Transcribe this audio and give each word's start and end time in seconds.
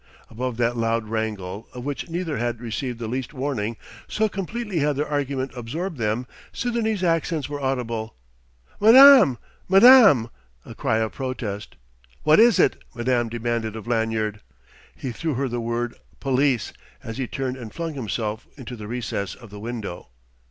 Above 0.31 0.57
that 0.57 0.75
loud 0.75 1.07
wrangle 1.09 1.67
of 1.75 1.85
which 1.85 2.09
neither 2.09 2.37
had 2.37 2.59
received 2.59 2.97
the 2.97 3.07
least 3.07 3.35
warning, 3.35 3.77
so 4.07 4.27
completely 4.27 4.79
had 4.79 4.95
their 4.95 5.07
argument 5.07 5.51
absorbed 5.55 5.99
them 5.99 6.25
Sidonie's 6.51 7.03
accents 7.03 7.47
were 7.47 7.61
audible: 7.61 8.15
"Madame 8.79 9.37
madame!" 9.69 10.31
a 10.65 10.73
cry 10.73 10.97
of 10.97 11.11
protest. 11.11 11.75
"What 12.23 12.39
is 12.39 12.57
it?" 12.57 12.77
madame 12.95 13.29
demanded 13.29 13.75
of 13.75 13.85
Lanyard. 13.85 14.41
He 14.95 15.11
threw 15.11 15.35
her 15.35 15.47
the 15.47 15.61
word 15.61 15.93
"Police!" 16.19 16.73
as 17.03 17.19
he 17.19 17.27
turned 17.27 17.55
and 17.55 17.71
flung 17.71 17.93
himself 17.93 18.47
into 18.57 18.75
the 18.75 18.87
recess 18.87 19.35
of 19.35 19.51
the 19.51 19.59
window. 19.59 20.09